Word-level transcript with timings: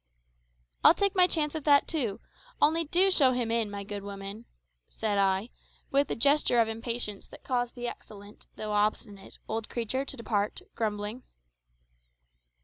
"I'll 0.83 0.95
take 0.95 1.13
my 1.15 1.27
chance 1.27 1.53
of 1.53 1.63
that 1.65 1.87
too; 1.87 2.21
only 2.59 2.83
do 2.85 3.11
show 3.11 3.33
him 3.33 3.51
in, 3.51 3.69
my 3.69 3.83
good 3.83 4.01
woman," 4.01 4.47
said 4.89 5.19
I, 5.19 5.51
with 5.91 6.09
a 6.09 6.15
gesture 6.15 6.59
of 6.59 6.67
impatience 6.67 7.27
that 7.27 7.43
caused 7.43 7.75
the 7.75 7.87
excellent 7.87 8.47
(though 8.55 8.71
obstinate) 8.71 9.37
old 9.47 9.69
creature 9.69 10.03
to 10.03 10.17
depart, 10.17 10.63
grumbling. 10.73 11.21